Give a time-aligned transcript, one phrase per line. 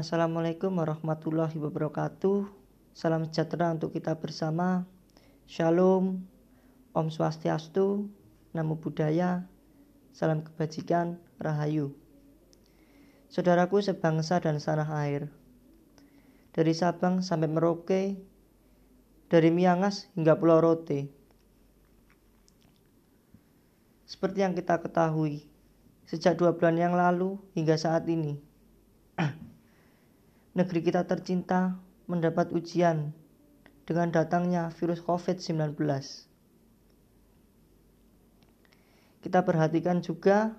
[0.00, 2.48] Assalamualaikum warahmatullahi wabarakatuh.
[2.96, 4.88] Salam sejahtera untuk kita bersama.
[5.44, 6.24] Shalom,
[6.96, 8.08] Om Swastiastu,
[8.56, 9.44] Namo Buddhaya,
[10.16, 11.92] Salam Kebajikan, Rahayu.
[13.28, 15.28] Saudaraku sebangsa dan tanah air.
[16.56, 18.16] Dari Sabang sampai Merauke,
[19.28, 21.12] dari Miangas hingga Pulau Rote.
[24.08, 25.44] Seperti yang kita ketahui,
[26.08, 28.48] sejak dua bulan yang lalu hingga saat ini,
[30.50, 31.78] negeri kita tercinta
[32.10, 33.14] mendapat ujian
[33.86, 35.78] dengan datangnya virus COVID-19.
[39.20, 40.56] Kita perhatikan juga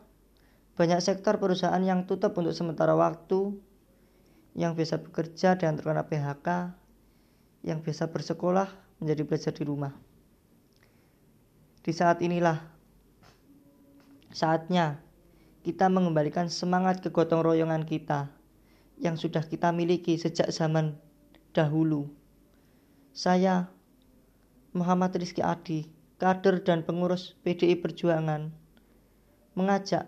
[0.79, 3.51] banyak sektor perusahaan yang tutup untuk sementara waktu,
[4.55, 6.75] yang biasa bekerja dan terkena PHK,
[7.67, 8.69] yang biasa bersekolah
[9.03, 9.93] menjadi belajar di rumah.
[11.81, 12.61] Di saat inilah
[14.31, 15.01] saatnya
[15.65, 18.40] kita mengembalikan semangat kegotong royongan kita
[19.01, 20.95] yang sudah kita miliki sejak zaman
[21.57, 22.13] dahulu.
[23.11, 23.67] Saya,
[24.71, 25.89] Muhammad Rizky Adi,
[26.21, 28.53] kader dan pengurus PDI Perjuangan,
[29.57, 30.07] mengajak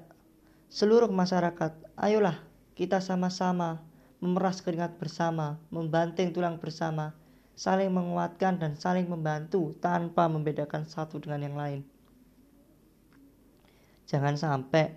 [0.70, 2.38] seluruh masyarakat, ayolah
[2.78, 3.82] kita sama-sama
[4.24, 7.12] memeras keringat bersama, membanting tulang bersama,
[7.60, 11.82] saling menguatkan dan saling membantu tanpa membedakan satu dengan yang lain.
[14.08, 14.96] Jangan sampai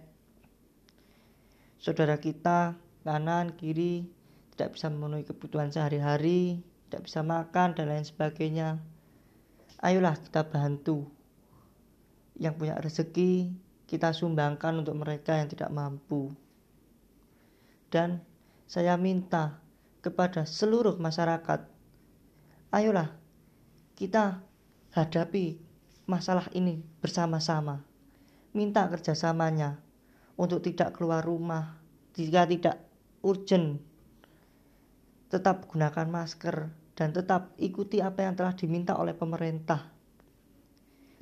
[1.80, 4.10] saudara kita kanan kiri
[4.58, 8.78] tidak bisa memenuhi kebutuhan sehari-hari tidak bisa makan dan lain sebagainya.
[9.82, 11.10] Ayolah kita bantu.
[12.38, 13.50] Yang punya rezeki
[13.90, 16.30] kita sumbangkan untuk mereka yang tidak mampu.
[17.90, 18.22] Dan
[18.70, 19.58] saya minta
[19.98, 21.66] kepada seluruh masyarakat
[22.70, 23.10] ayolah
[23.98, 24.42] kita
[24.94, 25.58] hadapi
[26.06, 27.82] masalah ini bersama-sama.
[28.54, 29.82] Minta kerjasamanya
[30.38, 31.82] untuk tidak keluar rumah.
[32.14, 32.85] Jika tidak
[33.26, 33.82] urgent.
[35.26, 39.90] Tetap gunakan masker dan tetap ikuti apa yang telah diminta oleh pemerintah.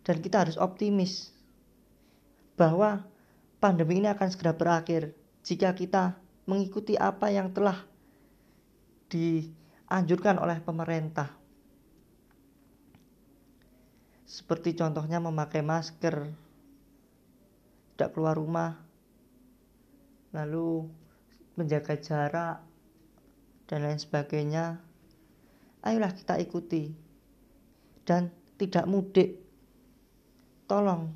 [0.04, 1.32] Dan kita harus optimis
[2.60, 3.03] bahwa
[3.56, 7.81] pandemi ini akan segera berakhir jika kita mengikuti apa yang telah
[9.09, 11.32] dianjurkan oleh pemerintah.
[14.28, 16.28] Seperti contohnya memakai masker,
[17.94, 18.76] tidak keluar rumah,
[20.34, 20.91] lalu
[21.54, 22.59] menjaga jarak
[23.70, 24.78] dan lain sebagainya.
[25.84, 26.92] Ayolah kita ikuti.
[28.04, 28.28] Dan
[28.60, 29.41] tidak mudik.
[30.64, 31.12] Tolong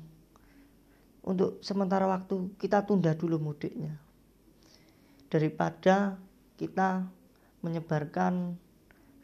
[1.25, 3.97] untuk sementara waktu kita tunda dulu mudiknya.
[5.29, 6.17] Daripada
[6.57, 7.05] kita
[7.61, 8.57] menyebarkan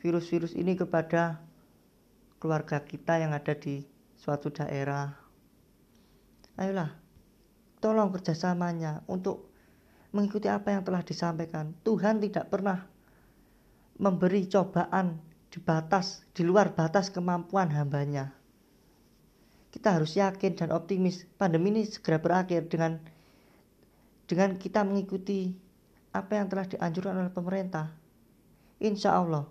[0.01, 1.41] virus-virus ini kepada
[2.37, 3.81] keluarga kita yang ada di
[4.17, 5.17] suatu daerah.
[6.61, 6.93] Ayolah
[7.81, 9.54] tolong kerjasamanya untuk
[10.15, 11.75] mengikuti apa yang telah disampaikan.
[11.83, 12.87] Tuhan tidak pernah
[13.99, 15.19] memberi cobaan
[15.51, 18.31] di batas, di luar batas kemampuan hambanya.
[19.75, 22.95] Kita harus yakin dan optimis pandemi ini segera berakhir dengan
[24.23, 25.51] dengan kita mengikuti
[26.15, 27.91] apa yang telah dianjurkan oleh pemerintah.
[28.79, 29.43] Insya Allah,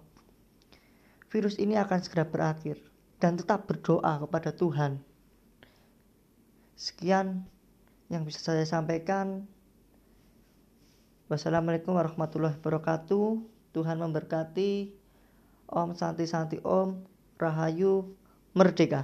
[1.28, 2.80] virus ini akan segera berakhir
[3.20, 5.00] dan tetap berdoa kepada Tuhan.
[6.74, 7.44] Sekian
[8.12, 9.48] yang bisa saya sampaikan.
[11.34, 13.42] Wassalamualaikum warahmatullahi wabarakatuh.
[13.74, 14.94] Tuhan memberkati.
[15.66, 17.02] Om Santi Santi Om.
[17.34, 18.14] Rahayu
[18.54, 19.02] Merdeka.